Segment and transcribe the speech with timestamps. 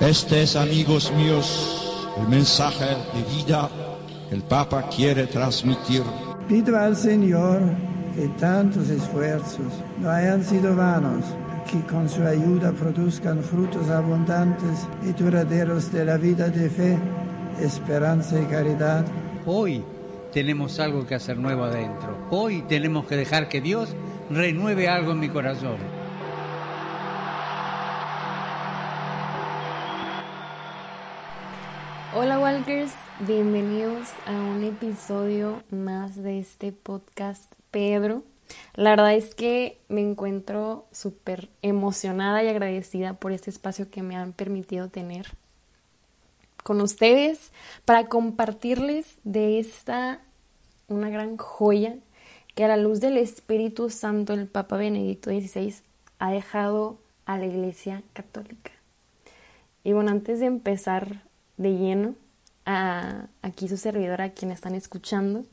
[0.00, 3.68] Este es, amigos míos, el mensaje de vida
[4.30, 6.02] que el Papa quiere transmitir.
[6.48, 7.60] Pido al Señor
[8.16, 11.22] que tantos esfuerzos no hayan sido vanos,
[11.70, 16.98] que con su ayuda produzcan frutos abundantes y duraderos de la vida de fe,
[17.60, 19.04] esperanza y caridad.
[19.44, 19.84] Hoy
[20.32, 22.16] tenemos algo que hacer nuevo adentro.
[22.30, 23.90] Hoy tenemos que dejar que Dios
[24.30, 25.99] renueve algo en mi corazón.
[32.12, 38.24] Hola Walkers, bienvenidos a un episodio más de este podcast Pedro.
[38.74, 44.16] La verdad es que me encuentro súper emocionada y agradecida por este espacio que me
[44.16, 45.28] han permitido tener
[46.64, 47.52] con ustedes
[47.84, 50.20] para compartirles de esta
[50.88, 51.94] una gran joya
[52.56, 55.76] que a la luz del Espíritu Santo el Papa Benedicto XVI
[56.18, 58.72] ha dejado a la Iglesia Católica.
[59.84, 61.29] Y bueno, antes de empezar
[61.60, 62.14] de lleno
[62.64, 65.44] a aquí su servidora, a quien están escuchando,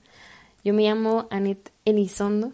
[0.63, 2.53] yo me llamo Anet Elizondo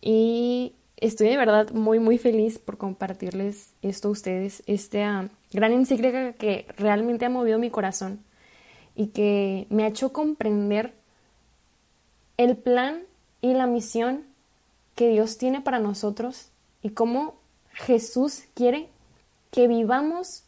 [0.00, 6.32] y estoy de verdad muy, muy feliz por compartirles esto a ustedes, esta gran encíclica
[6.32, 8.20] que realmente ha movido mi corazón
[8.94, 10.94] y que me ha hecho comprender
[12.38, 13.02] el plan
[13.42, 14.24] y la misión
[14.94, 16.48] que Dios tiene para nosotros
[16.82, 17.34] y cómo
[17.72, 18.88] Jesús quiere
[19.50, 20.44] que vivamos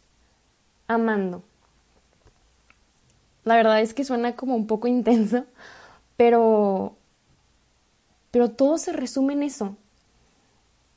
[0.88, 1.42] amando.
[3.46, 5.46] La verdad es que suena como un poco intenso,
[6.18, 6.96] pero
[8.36, 9.78] pero todo se resume en eso.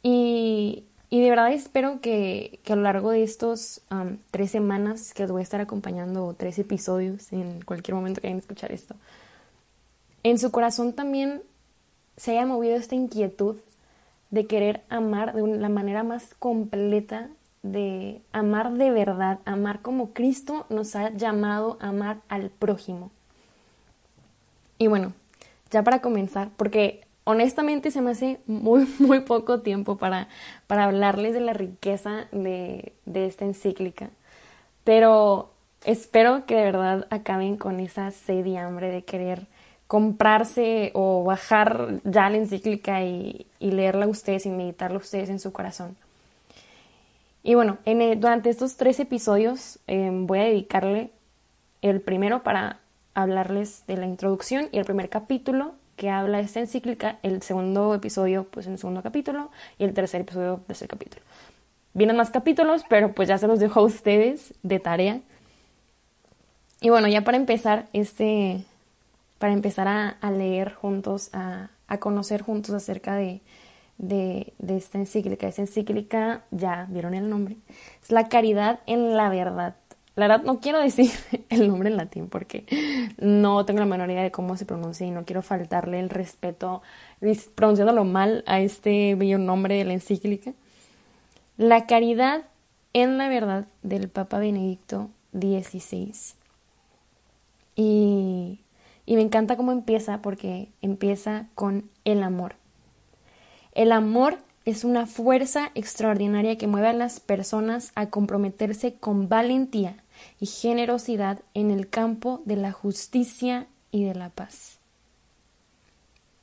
[0.03, 3.79] Y, de verdad espero que, a lo largo de estos
[4.29, 8.39] tres semanas que os voy a estar acompañando, tres episodios en cualquier momento que vayan
[8.39, 8.93] a escuchar esto,
[10.23, 11.41] en su corazón también
[12.17, 13.55] se haya movido esta inquietud
[14.31, 17.29] de querer amar de la manera más completa,
[17.63, 23.11] de amar de verdad, amar como Cristo nos ha llamado a amar al prójimo.
[24.77, 25.13] Y bueno,
[25.71, 30.29] ya para comenzar, porque honestamente se me hace muy, muy poco tiempo para,
[30.67, 34.09] para hablarles de la riqueza de, de esta encíclica.
[34.83, 35.51] Pero
[35.83, 39.47] espero que de verdad acaben con esa sed y hambre de querer
[39.87, 45.29] comprarse o bajar ya la encíclica y, y leerla a ustedes y meditarla a ustedes
[45.29, 45.97] en su corazón.
[47.43, 51.11] Y bueno, en durante estos tres episodios em, voy a dedicarle
[51.81, 52.79] el primero para
[53.13, 57.93] hablarles de la introducción y el primer capítulo que habla de esta encíclica, el segundo
[57.93, 61.21] episodio, pues en el segundo capítulo, y el tercer episodio, tercer capítulo.
[61.93, 65.19] Vienen más capítulos, pero pues ya se los dejo a ustedes de tarea.
[66.79, 68.63] Y bueno, ya para empezar, este,
[69.39, 73.41] para empezar a, leer juntos, a, conocer juntos acerca de,
[73.99, 75.47] de, de, esta encíclica.
[75.47, 77.57] Esta encíclica, ya vieron el nombre,
[78.01, 79.75] es la caridad en la verdad.
[80.15, 81.11] La verdad no quiero decir
[81.49, 82.65] el nombre en latín porque
[83.19, 86.81] no tengo la menor idea de cómo se pronuncia y no quiero faltarle el respeto
[87.55, 90.53] pronunciándolo mal a este bello nombre de la encíclica.
[91.57, 92.43] La caridad
[92.93, 96.13] en la verdad del Papa Benedicto XVI.
[97.75, 98.59] Y,
[99.05, 102.58] y me encanta cómo empieza porque empieza con el amor.
[103.79, 110.03] El amor es una fuerza extraordinaria que mueve a las personas a comprometerse con valentía
[110.37, 114.79] y generosidad en el campo de la justicia y de la paz.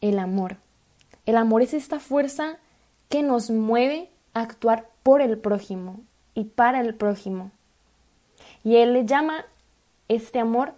[0.00, 0.56] El amor.
[1.26, 2.56] El amor es esta fuerza
[3.10, 6.00] que nos mueve a actuar por el prójimo
[6.32, 7.50] y para el prójimo.
[8.64, 9.44] Y él le llama
[10.08, 10.72] este amor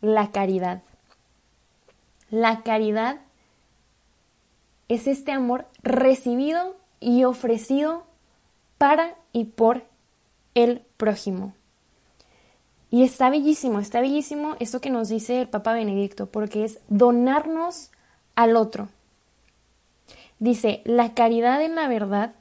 [0.00, 0.80] la caridad.
[2.30, 3.20] La caridad
[4.88, 8.04] es este amor recibido y ofrecido
[8.78, 9.84] para y por
[10.54, 11.54] el prójimo.
[12.90, 17.90] Y está bellísimo, está bellísimo esto que nos dice el Papa Benedicto, porque es donarnos
[18.34, 18.88] al otro.
[20.38, 22.34] Dice, la caridad en la verdad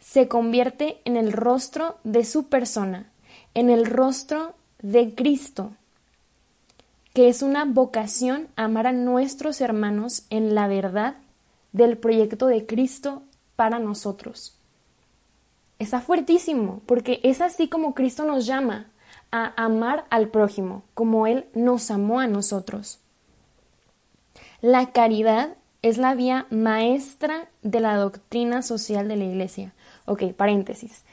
[0.00, 3.12] se convierte en el rostro de su persona,
[3.54, 5.72] en el rostro de Cristo,
[7.14, 11.14] que es una vocación amar a nuestros hermanos en la verdad
[11.72, 13.22] del proyecto de Cristo
[13.56, 14.58] para nosotros.
[15.78, 18.86] Está fuertísimo, porque es así como Cristo nos llama
[19.30, 23.00] a amar al prójimo como Él nos amó a nosotros.
[24.60, 29.72] La caridad es la vía maestra de la doctrina social de la Iglesia.
[30.04, 31.04] Ok, paréntesis.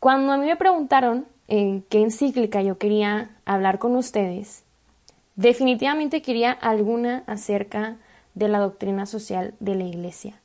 [0.00, 4.64] Cuando a mí me preguntaron en qué encíclica yo quería hablar con ustedes,
[5.34, 7.96] definitivamente quería alguna acerca
[8.36, 10.40] de la doctrina social de la Iglesia.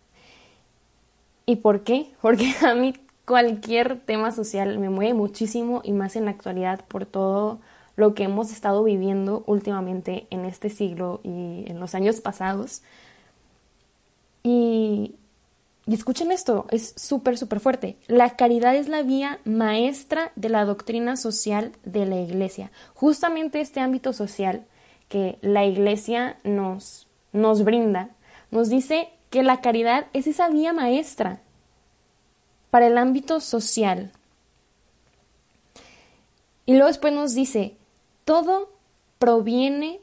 [1.45, 2.11] ¿Y por qué?
[2.21, 2.95] Porque a mí
[3.25, 7.59] cualquier tema social me mueve muchísimo y más en la actualidad por todo
[7.95, 12.81] lo que hemos estado viviendo últimamente en este siglo y en los años pasados.
[14.43, 15.15] Y,
[15.85, 17.97] y escuchen esto, es súper, súper fuerte.
[18.07, 22.71] La caridad es la vía maestra de la doctrina social de la iglesia.
[22.95, 24.65] Justamente este ámbito social
[25.09, 28.09] que la iglesia nos, nos brinda,
[28.51, 31.41] nos dice que la caridad es esa vía maestra
[32.69, 34.11] para el ámbito social.
[36.65, 37.75] Y luego después nos dice,
[38.25, 38.69] todo
[39.19, 39.99] proviene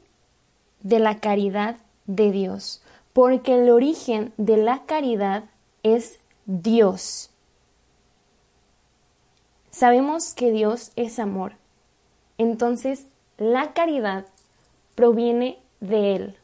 [0.81, 2.81] de la caridad de Dios,
[3.13, 5.45] porque el origen de la caridad
[5.83, 7.29] es Dios.
[9.71, 11.53] Sabemos que Dios es amor,
[12.37, 13.05] entonces
[13.37, 14.25] la caridad
[14.95, 16.37] proviene de Él.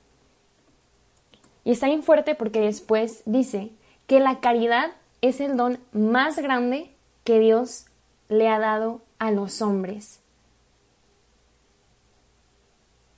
[1.65, 3.71] Y está bien fuerte porque después dice
[4.07, 4.91] que la caridad
[5.21, 6.91] es el don más grande
[7.23, 7.88] que Dios
[8.29, 10.21] le ha dado a los hombres.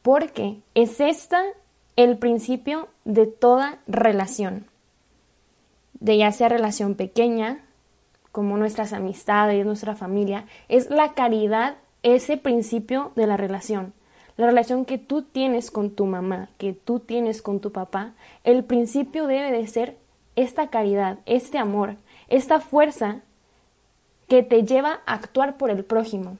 [0.01, 1.43] Porque es esta
[1.97, 4.65] el principio de toda relación,
[5.99, 7.65] de ya sea relación pequeña,
[8.31, 13.93] como nuestras amistades, nuestra familia, es la caridad ese principio de la relación.
[14.37, 18.13] La relación que tú tienes con tu mamá, que tú tienes con tu papá,
[18.43, 19.97] el principio debe de ser
[20.35, 21.95] esta caridad, este amor,
[22.27, 23.21] esta fuerza
[24.27, 26.37] que te lleva a actuar por el prójimo.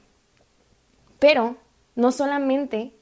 [1.18, 1.56] Pero
[1.96, 2.92] no solamente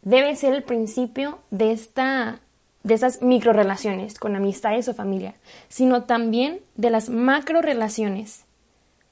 [0.00, 2.40] debe ser el principio de esta
[2.84, 5.34] de esas micro relaciones con amistades o familia,
[5.68, 8.44] sino también de las macro relaciones,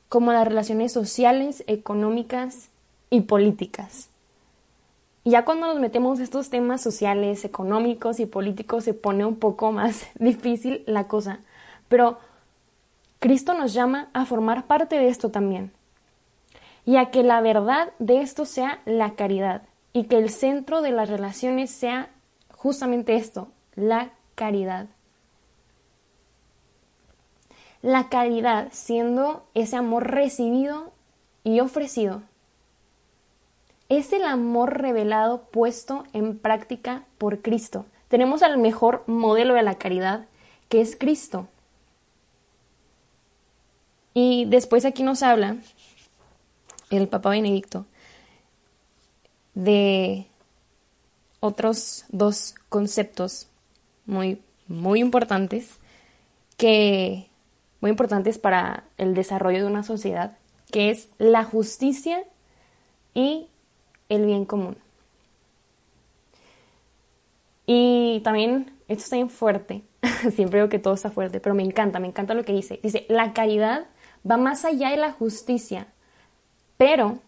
[0.09, 2.69] como las relaciones sociales, económicas
[3.11, 4.11] y políticas.
[5.27, 9.37] Y ya cuando nos metemos en estos temas sociales, económicos y políticos se pone un
[9.37, 11.41] poco más difícil la cosa.
[11.89, 12.19] Pero
[13.21, 15.73] Cristo nos llama a formar parte de esto también.
[16.85, 19.63] Y a que la verdad de esto sea la caridad.
[19.95, 22.11] Y que el centro de las relaciones sea
[22.53, 24.89] justamente esto, la caridad.
[27.81, 30.93] La caridad siendo ese amor recibido
[31.45, 32.23] y ofrecido
[33.97, 37.87] es el amor revelado puesto en práctica por Cristo.
[38.09, 40.27] Tenemos al mejor modelo de la caridad,
[40.69, 41.49] que es Cristo.
[44.15, 45.57] Y después aquí nos habla
[46.91, 47.87] el Papa Benedicto
[49.55, 50.27] de
[51.41, 53.49] otros dos conceptos
[54.07, 55.79] muy, muy importantes
[56.57, 57.29] que
[57.81, 60.39] muy importantes para el desarrollo de una sociedad,
[60.71, 62.25] que es la justicia
[63.13, 63.49] y
[64.09, 64.77] el bien común.
[67.67, 69.83] Y también, esto está bien fuerte,
[70.35, 72.81] siempre digo que todo está fuerte, pero me encanta, me encanta lo que dice.
[72.83, 73.87] Dice, la caridad
[74.29, 75.87] va más allá de la justicia,
[76.77, 77.19] pero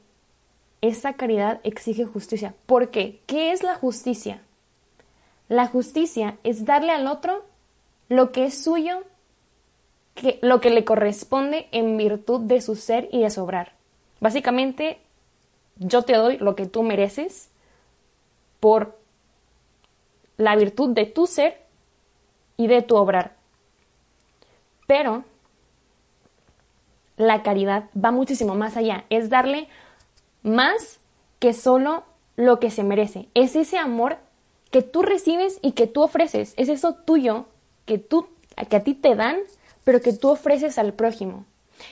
[0.80, 2.54] esa caridad exige justicia.
[2.66, 3.20] ¿Por qué?
[3.26, 4.42] ¿Qué es la justicia?
[5.48, 7.44] La justicia es darle al otro
[8.08, 9.02] lo que es suyo,
[10.14, 13.72] que, lo que le corresponde en virtud de su ser y de sobrar.
[14.20, 14.98] Básicamente
[15.76, 17.50] yo te doy lo que tú mereces
[18.60, 18.98] por
[20.36, 21.60] la virtud de tu ser
[22.56, 23.36] y de tu obrar.
[24.86, 25.24] Pero
[27.16, 29.68] la caridad va muchísimo más allá, es darle
[30.42, 31.00] más
[31.38, 32.04] que solo
[32.36, 33.28] lo que se merece.
[33.34, 34.18] Es ese amor
[34.70, 37.46] que tú recibes y que tú ofreces, es eso tuyo
[37.84, 38.28] que tú
[38.68, 39.36] que a ti te dan,
[39.84, 41.44] pero que tú ofreces al prójimo.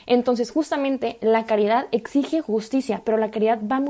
[0.07, 3.81] Entonces, justamente la caridad exige justicia, pero la caridad va,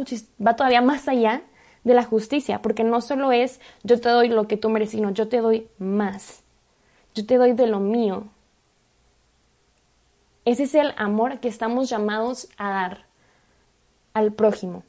[0.45, 1.43] va todavía más allá
[1.85, 5.11] de la justicia, porque no solo es yo te doy lo que tú mereces, sino
[5.11, 6.43] yo te doy más.
[7.15, 8.25] Yo te doy de lo mío.
[10.45, 13.07] Ese es el amor que estamos llamados a dar
[14.13, 14.83] al prójimo.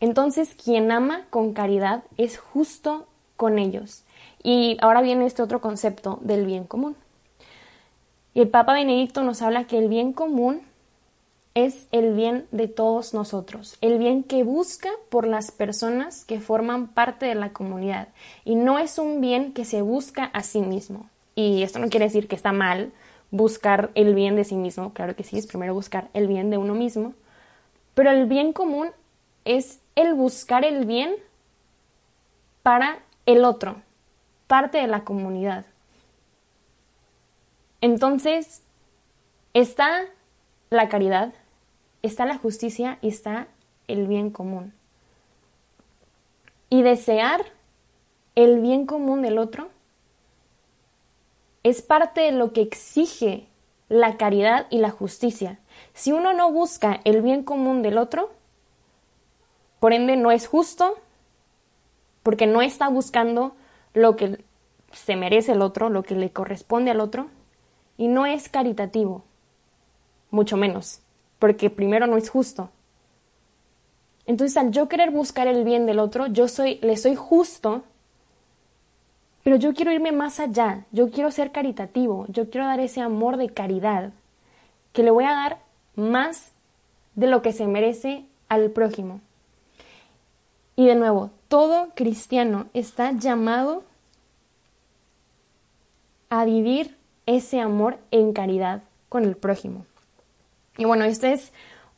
[0.00, 4.04] Entonces, quien ama con caridad es justo con ellos.
[4.42, 6.96] Y ahora viene este otro concepto del bien común.
[8.34, 10.62] Y el Papa Benedicto nos habla que el bien común
[11.54, 16.88] es el bien de todos nosotros, el bien que busca por las personas que forman
[16.88, 18.08] parte de la comunidad
[18.44, 21.08] y no es un bien que se busca a sí mismo.
[21.36, 22.92] Y esto no quiere decir que está mal
[23.30, 26.58] buscar el bien de sí mismo, claro que sí, es primero buscar el bien de
[26.58, 27.14] uno mismo,
[27.94, 28.88] pero el bien común
[29.44, 31.14] es el buscar el bien
[32.64, 33.76] para el otro,
[34.48, 35.66] parte de la comunidad.
[37.84, 38.62] Entonces,
[39.52, 40.06] está
[40.70, 41.34] la caridad,
[42.00, 43.46] está la justicia y está
[43.88, 44.72] el bien común.
[46.70, 47.44] Y desear
[48.36, 49.68] el bien común del otro
[51.62, 53.48] es parte de lo que exige
[53.90, 55.58] la caridad y la justicia.
[55.92, 58.32] Si uno no busca el bien común del otro,
[59.78, 60.96] por ende no es justo,
[62.22, 63.54] porque no está buscando
[63.92, 64.42] lo que
[64.90, 67.28] se merece el otro, lo que le corresponde al otro,
[67.96, 69.24] y no es caritativo,
[70.30, 71.00] mucho menos,
[71.38, 72.70] porque primero no es justo.
[74.26, 77.82] Entonces, al yo querer buscar el bien del otro, yo soy, le soy justo,
[79.42, 83.36] pero yo quiero irme más allá, yo quiero ser caritativo, yo quiero dar ese amor
[83.36, 84.12] de caridad,
[84.92, 85.58] que le voy a dar
[85.96, 86.52] más
[87.14, 89.20] de lo que se merece al prójimo.
[90.76, 93.84] Y de nuevo, todo cristiano está llamado
[96.30, 96.96] a vivir
[97.26, 99.86] ese amor en caridad con el prójimo.
[100.76, 101.52] Y bueno, este es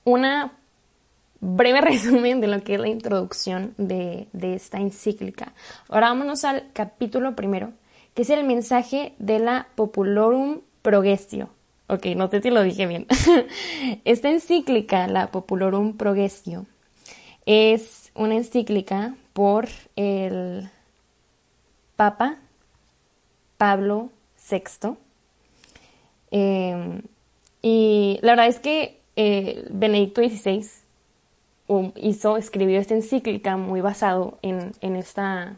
[0.04, 0.52] una
[1.40, 5.52] breve resumen de lo que es la introducción de, esta encíclica.
[5.88, 7.72] Ahora vámonos al capítulo primero,
[8.14, 11.50] que es el mensaje de la Populorum Progressio.
[11.88, 13.06] Ok, no sé si lo dije bien.
[14.04, 16.66] Esta encíclica, la Populorum Progressio,
[17.44, 20.68] es una encíclica por el
[21.94, 22.38] Papa
[23.56, 24.10] Pablo
[24.50, 24.96] VI.
[26.30, 27.02] Em,
[27.62, 30.66] y la verdad es que eh, Benedicto XVI
[31.96, 35.56] hizo, escribió esta encíclica muy basado en, esta,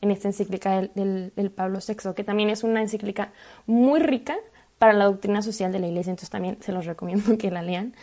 [0.00, 3.32] en esta encíclica del, Pablo VI, que también es una encíclica
[3.66, 4.36] muy rica
[4.78, 7.94] para la doctrina social de la Iglesia, entonces también se los recomiendo que la lean.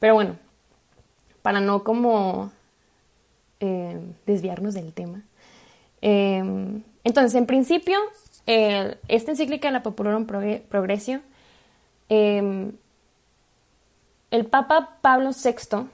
[0.00, 0.36] Pero bueno,
[1.42, 2.50] para no como
[3.60, 5.22] eh, desviarnos del tema.
[6.00, 7.98] Em, entonces, en principio,
[8.46, 11.20] esta encíclica de la Popularum Progresio,
[12.08, 12.72] em,
[14.30, 15.88] el Papa Pablo VI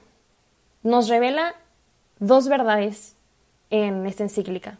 [0.83, 1.55] nos revela
[2.19, 3.15] dos verdades
[3.69, 4.77] en esta encíclica.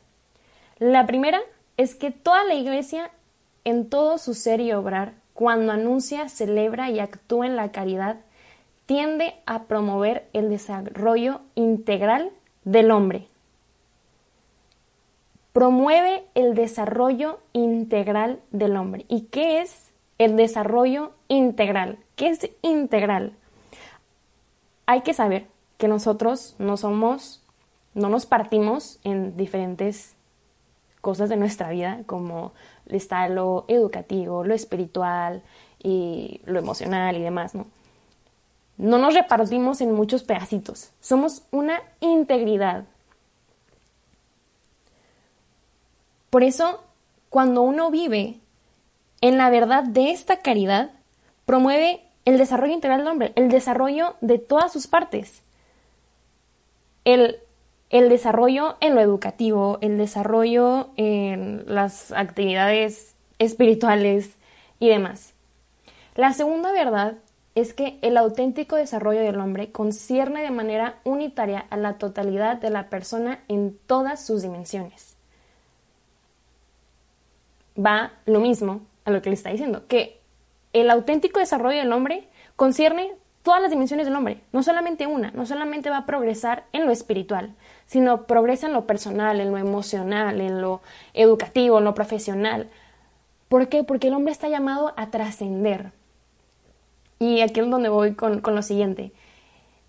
[0.80, 1.40] La primera
[1.78, 3.12] es que toda la Iglesia,
[3.64, 8.18] en todo su ser y obrar, cuando anuncia, celebra y actúa en la caridad,
[8.86, 12.32] tiende a promover el desarrollo integral
[12.64, 13.28] del hombre.
[15.54, 19.06] Promueve el desarrollo integral del hombre.
[19.08, 19.83] ¿Y qué es
[20.18, 22.00] el desarrollo integral?
[22.16, 23.34] ¿Qué es integral?
[24.86, 27.42] Hay que saber que nosotros no somos,
[27.94, 30.16] no nos partimos en diferentes
[31.02, 32.54] cosas de nuestra vida, como
[32.86, 35.42] está lo educativo, lo espiritual
[35.82, 37.66] y lo emocional y demás, ¿no?
[38.78, 42.86] No nos repartimos en muchos pedacitos, somos una integridad.
[46.30, 46.82] Por eso,
[47.30, 48.40] cuando uno vive
[49.24, 50.92] en la verdad de esta caridad,
[51.46, 55.44] promueve el desarrollo integral del hombre, el desarrollo de todas sus partes.
[57.06, 57.40] El,
[57.90, 64.36] desarrollo en lo educativo, el desarrollo en las actividades espirituales
[64.82, 65.34] y demás.
[66.16, 67.14] La segunda verdad
[67.56, 72.72] es que el auténtico desarrollo del hombre concierne de manera unitaria a la totalidad de
[72.72, 75.16] la persona en todas sus dimensiones.
[77.78, 80.20] Va lo mismo a lo que le está diciendo, que
[80.74, 85.46] el auténtico desarrollo del hombre concierne todas las dimensiones del hombre, no solamente una, no
[85.46, 87.54] solamente va a progresar en lo espiritual,
[87.86, 90.82] sino progresa en lo personal, en lo emocional, en lo
[91.14, 92.70] educativo, en lo profesional.
[93.50, 93.84] ¿Por qué?
[93.84, 95.92] Porque el hombre está llamado a trascender,
[97.20, 99.12] y aquí es donde voy con, con lo siguiente.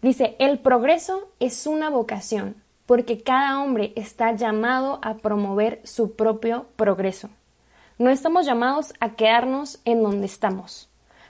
[0.03, 2.57] Dice, el progreso es una vocación,
[2.87, 7.31] porque cada hombre está llamado a promover su propio progreso.
[7.97, 10.89] No estamos llamados a quedarnos en donde estamos.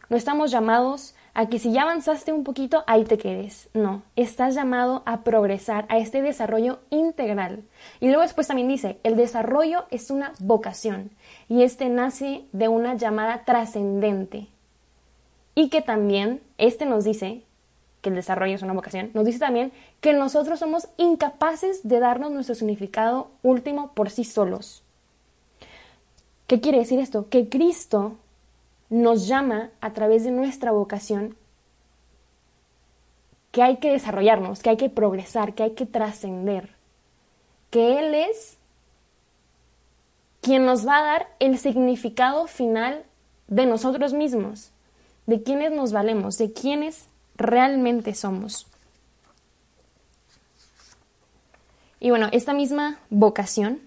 [0.09, 3.69] No estamos llamados a que si ya avanzaste un poquito, ahí te quedes.
[3.75, 7.65] No, estás llamado a progresar, a este desarrollo integral.
[8.01, 11.11] Y luego después también dice, el desarrollo es una vocación
[11.51, 14.47] y este nace de una llamada trascendente
[15.55, 17.43] y que también este nos dice
[18.01, 22.31] que el desarrollo es una vocación, nos dice también que nosotros somos incapaces de darnos
[22.31, 24.84] nuestro significado último por sí solos.
[26.47, 27.29] ¿Qué quiere decir esto?
[27.29, 28.17] Que Cristo
[28.91, 31.37] nos llama a través de nuestra vocación
[33.51, 36.71] que hay que desarrollarnos, que hay que progresar, que hay que trascender,
[37.71, 38.59] que Él es
[40.41, 43.05] quien nos va a dar el significado final
[43.49, 44.73] de nosotros mismos
[45.27, 48.67] de quiénes nos valemos, de quiénes realmente somos.
[52.01, 53.81] Y bueno, esta misma vocación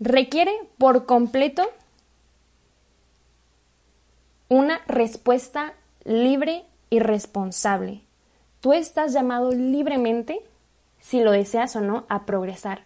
[0.00, 1.70] requiere por completo
[4.48, 8.02] una respuesta libre y responsable.
[8.60, 10.40] Tú estás llamado libremente,
[10.98, 12.84] si lo deseas o no, a progresar,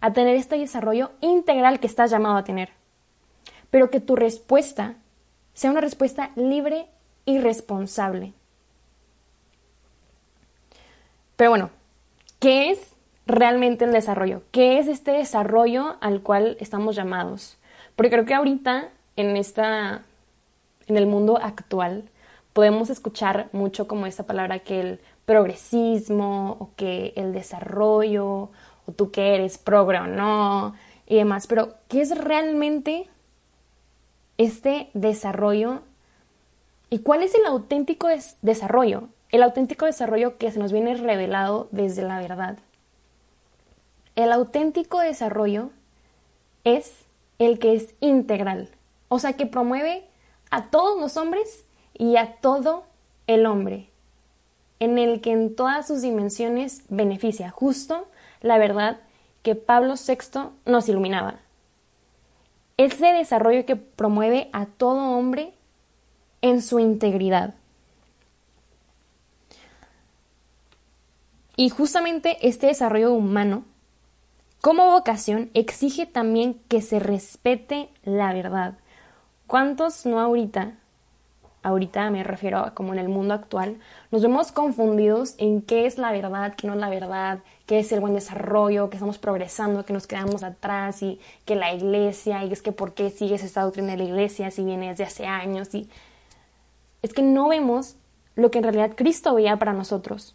[0.00, 2.70] a tener este desarrollo integral que estás llamado a tener.
[3.70, 4.94] pero que tu respuesta
[5.52, 6.86] sea una respuesta libre
[7.26, 8.32] y responsable.
[11.36, 11.70] Pero bueno,
[12.40, 12.94] ¿qué es
[13.28, 14.42] realmente el desarrollo?
[14.50, 17.58] ¿Qué es este desarrollo al cual estamos llamados?
[17.94, 20.02] Porque creo que ahorita en esta
[20.88, 22.08] en el mundo actual
[22.54, 28.48] podemos escuchar mucho como esta palabra que el progresismo o que el desarrollo
[28.86, 30.74] o tú que eres progre o no
[31.06, 33.08] y demás, pero ¿qué es realmente
[34.38, 35.82] este desarrollo
[36.90, 38.08] y cuál es el auténtico
[38.40, 39.08] desarrollo?
[39.30, 42.58] El auténtico desarrollo que se nos viene revelado desde la verdad.
[44.18, 45.70] El auténtico desarrollo
[46.64, 46.92] es
[47.38, 48.68] el que es integral,
[49.06, 50.08] o sea, que promueve
[50.50, 52.82] a todos los hombres y a todo
[53.28, 53.90] el hombre,
[54.80, 58.08] en el que en todas sus dimensiones beneficia justo
[58.40, 58.98] la verdad
[59.44, 61.36] que Pablo VI nos iluminaba.
[62.76, 65.54] Ese desarrollo que promueve a todo hombre
[66.42, 67.54] en su integridad.
[71.54, 73.62] Y justamente este desarrollo humano,
[74.60, 78.74] como vocación, exige también que se respete la verdad.
[79.46, 80.72] ¿Cuántos no ahorita,
[81.62, 83.78] ahorita me refiero como en el mundo actual,
[84.10, 87.92] nos vemos confundidos en qué es la verdad, qué no es la verdad, qué es
[87.92, 92.52] el buen desarrollo, que estamos progresando, que nos quedamos atrás y que la iglesia, y
[92.52, 95.74] es que por qué sigues esta doctrina de la iglesia si viene desde hace años
[95.74, 95.88] y
[97.02, 97.96] es que no vemos
[98.34, 100.34] lo que en realidad Cristo veía para nosotros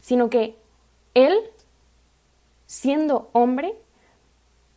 [0.00, 0.56] sino que
[1.14, 1.34] Él,
[2.68, 3.74] siendo hombre,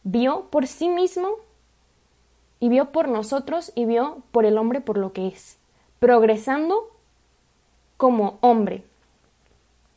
[0.04, 1.28] vio por sí mismo
[2.60, 5.58] y vio por nosotros y vio por el hombre por lo que es,
[6.00, 6.90] progresando
[7.98, 8.84] como hombre.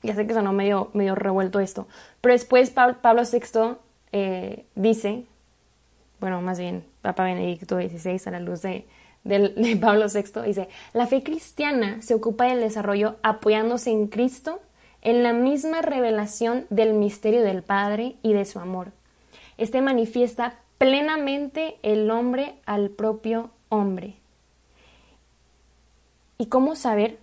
[0.02, 1.86] Ya sé que sonó medio, medio revuelto esto,
[2.20, 3.76] pero después Pablo, VI
[4.10, 5.24] eh, dice,
[6.18, 8.86] bueno, más bien Papa Benedicto XVI a la luz de,
[9.22, 14.60] de Pablo VI, dice, la fe cristiana se ocupa del desarrollo apoyándose en Cristo
[15.04, 18.92] en la misma revelación del misterio del Padre y de su amor.
[19.58, 24.16] Este manifiesta plenamente el hombre al propio hombre.
[26.38, 27.18] ¿Y cómo saber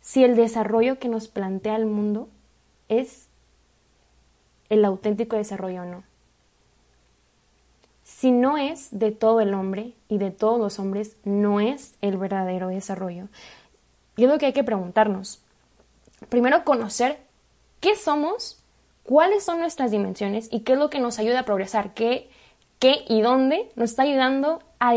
[0.00, 2.28] si el desarrollo que nos plantea el mundo
[2.88, 3.28] es
[4.70, 6.04] el auténtico desarrollo o no?
[8.04, 12.16] Si no es de todo el hombre y de todos los hombres, no es el
[12.16, 13.28] verdadero desarrollo.
[14.16, 15.42] Y es lo que hay que preguntarnos
[16.28, 17.18] primero conocer
[17.80, 18.62] qué somos,
[19.02, 22.30] cuáles son nuestras dimensiones y qué es lo que nos ayuda a progresar, qué,
[22.78, 24.94] qué y dónde nos está ayudando a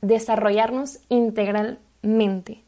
[0.00, 2.62] desarrollarnos integralmente.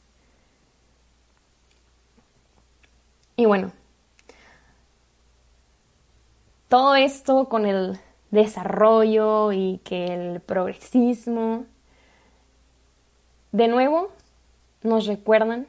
[3.36, 3.72] Y bueno,
[6.68, 7.98] todo esto con el
[8.30, 11.64] desarrollo y que el progresismo,
[13.52, 14.10] de nuevo,
[14.82, 15.66] nos recuerdan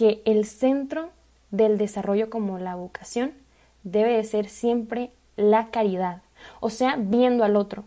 [0.00, 1.10] que el centro
[1.50, 3.34] del desarrollo como la vocación
[3.82, 6.22] debe de ser siempre la caridad,
[6.60, 7.84] o sea, viendo al otro.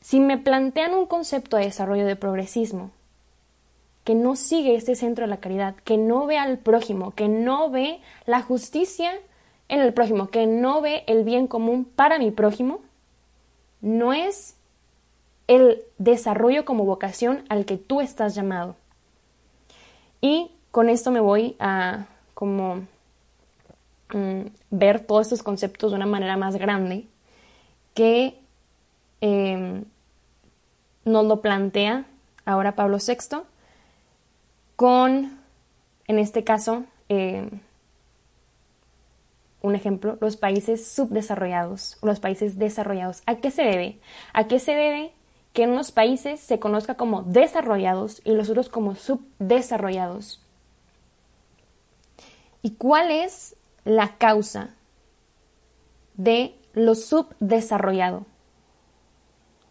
[0.00, 2.90] Si me plantean un concepto de desarrollo de progresismo
[4.02, 7.70] que no sigue este centro de la caridad, que no ve al prójimo, que no
[7.70, 9.12] ve la justicia
[9.68, 12.80] en el prójimo, que no ve el bien común para mi prójimo,
[13.80, 14.56] no es
[15.46, 18.74] el desarrollo como vocación al que tú estás llamado.
[20.20, 22.84] Y con esto me voy a como
[24.12, 24.40] mm,
[24.72, 27.06] ver todos estos conceptos de una manera más grande
[27.94, 28.40] que
[29.20, 29.84] em,
[31.04, 32.06] nos lo plantea
[32.44, 33.42] ahora Pablo VI
[34.74, 35.38] con,
[36.08, 37.60] en este caso, em,
[39.62, 43.22] un ejemplo, los países subdesarrollados, los países desarrollados.
[43.26, 44.00] ¿A qué se debe?
[44.32, 45.12] ¿A qué se debe
[45.52, 50.43] que en unos países se conozca como desarrollados y los otros como subdesarrollados?
[52.64, 54.74] ¿Y cuál es la causa
[56.14, 58.24] de lo subdesarrollado?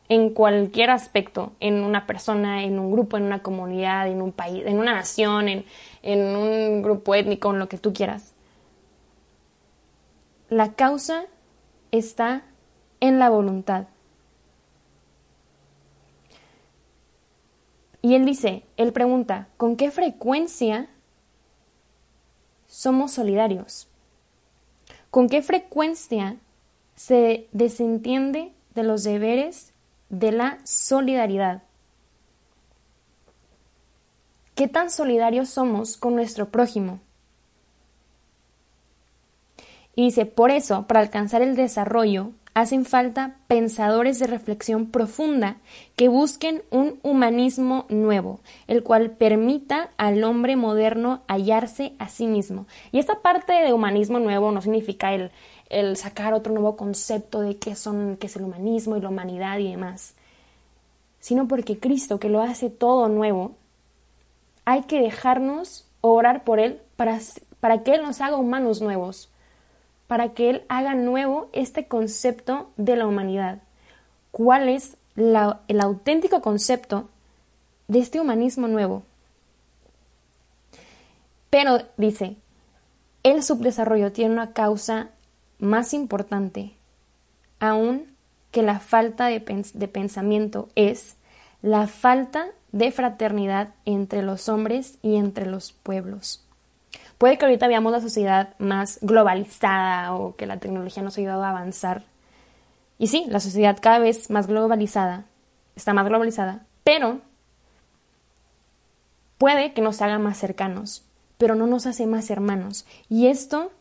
[0.10, 4.64] En cualquier aspecto, en una persona, en un grupo, en una comunidad, en un país,
[4.68, 5.66] en una nación, en,
[6.04, 8.36] en un grupo étnico, en lo que tú quieras.
[10.50, 11.26] La causa
[11.90, 12.44] está
[13.00, 13.88] en la voluntad.
[18.04, 20.90] Y él dice, él pregunta, ¿con qué frecuencia
[22.74, 23.88] somos solidarios?
[25.12, 26.38] ¿Con qué frecuencia
[26.96, 29.74] se desentiende de los deberes
[30.10, 31.62] de la solidaridad?
[34.56, 37.00] ¿Qué tan solidarios somos con nuestro prójimo?
[39.96, 45.58] Y dice, por eso, para alcanzar el desarrollo, hacen falta pensadores de reflexión profunda
[45.96, 52.68] que busquen un humanismo nuevo, el cual permita al hombre moderno hallarse a sí mismo.
[52.92, 55.32] Y esta parte de humanismo nuevo no significa el,
[55.70, 59.58] el sacar otro nuevo concepto de qué, son, qué es el humanismo y la humanidad
[59.58, 60.14] y demás,
[61.20, 63.56] sino porque Cristo, que lo hace todo nuevo,
[64.66, 67.20] hay que dejarnos orar por Él para,
[67.60, 69.30] para que Él nos haga humanos nuevos
[70.14, 73.64] para que Él haga nuevo este concepto de la humanidad.
[74.30, 77.10] ¿Cuál es el auténtico concepto
[77.88, 79.02] de este humanismo nuevo?
[81.50, 82.36] Pero dice,
[83.24, 85.10] el subdesarrollo tiene una causa
[85.58, 86.74] más importante
[87.60, 88.16] aún
[88.52, 89.40] que la falta de,
[89.74, 91.16] de pensamiento es
[91.64, 96.46] la falta de fraternidad entre los hombres y entre los pueblos.
[97.24, 101.46] Puede que ahorita veamos la sociedad más globalizada o que la tecnología nos ha ayudado
[101.46, 102.04] a avanzar.
[103.00, 105.24] Y sí, la sociedad cada vez más globalizada,
[105.78, 107.22] está más globalizada, pero
[109.38, 111.06] puede que nos haga más cercanos,
[111.38, 112.86] pero no nos hace más hermanos.
[113.08, 113.72] Y esto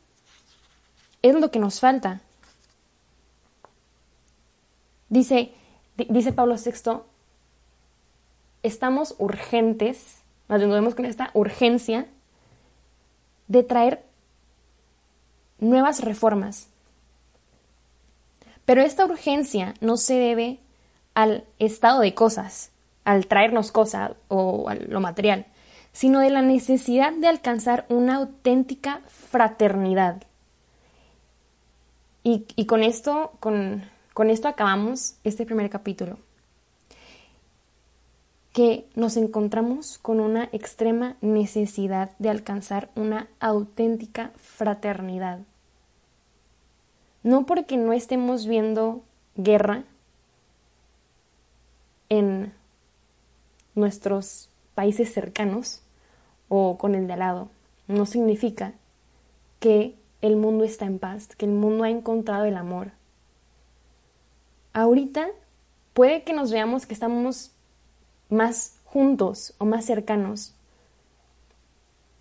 [1.23, 2.21] es lo que nos falta.
[5.09, 5.53] Dice,
[5.97, 7.01] dice Pablo VI,
[8.63, 12.07] estamos urgentes, nos vemos con esta urgencia
[13.49, 14.05] de traer
[15.59, 16.69] nuevas reformas.
[18.65, 20.59] Pero esta urgencia no se debe
[21.15, 22.71] al estado de cosas,
[23.05, 25.47] al traernos cosas o a lo material,
[25.93, 30.23] sino de la necesidad de alcanzar una auténtica fraternidad.
[32.25, 36.19] Y, con esto, con esto acabamos este primer capítulo
[38.53, 45.41] que nos encontramos con una extrema necesidad de alcanzar una auténtica fraternidad.
[47.23, 49.03] No porque no estemos viendo
[49.37, 49.85] guerra
[52.11, 52.53] en
[53.75, 55.81] nuestros países cercanos
[56.49, 57.49] o con el de al lado,
[57.89, 58.75] no significa
[59.61, 62.91] que el mundo está en paz, que el mundo ha encontrado el amor.
[64.75, 65.29] Ahorita
[65.95, 67.53] puede que nos veamos que estamos
[68.33, 70.55] más juntos o más cercanos,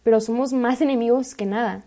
[0.03, 1.83] pero somos más enemigos que nada.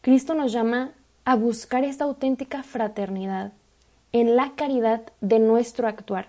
[0.00, 0.92] Cristo nos llama
[1.24, 3.52] a buscar esta auténtica fraternidad
[4.12, 6.28] en la caridad de nuestro actuar.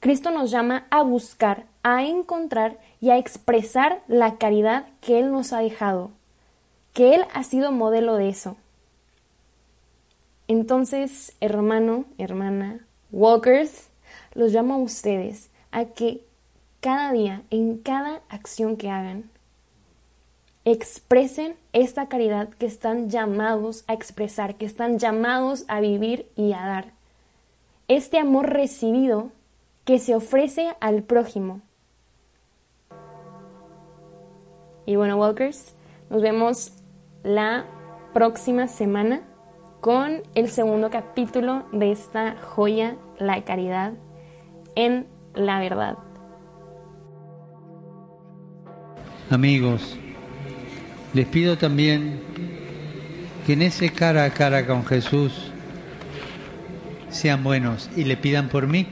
[0.00, 5.52] Cristo nos llama a buscar, a encontrar y a expresar la caridad que Él nos
[5.52, 6.10] ha dejado,
[6.92, 8.56] que Él ha sido modelo de eso.
[10.48, 13.88] Entonces, hermano, hermana, walkers,
[14.36, 16.20] los llamo a ustedes a que
[16.80, 19.30] cada día, en cada acción que hagan,
[20.64, 26.66] expresen esta caridad que están llamados a expresar, que están llamados a vivir y a
[26.66, 26.92] dar.
[27.88, 29.30] Este amor recibido
[29.84, 31.60] que se ofrece al prójimo.
[34.84, 35.74] Y bueno, Walkers,
[36.10, 36.72] nos vemos
[37.22, 37.64] la
[38.12, 39.22] próxima semana
[39.80, 43.92] con el segundo capítulo de esta joya, la caridad
[44.76, 45.98] en la verdad.
[49.28, 49.98] Amigos,
[51.12, 52.20] les pido también
[53.44, 55.50] que en ese cara a cara con Jesús
[57.08, 58.86] sean buenos y le pidan por mí,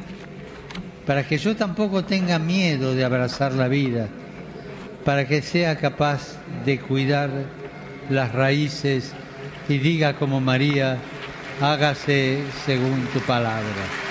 [1.06, 4.08] para que yo tampoco tenga miedo de abrazar la vida,
[5.04, 7.30] para que sea capaz de cuidar
[8.08, 9.12] las raíces
[9.68, 10.98] y diga como María,
[11.60, 14.03] hágase según tu palabra.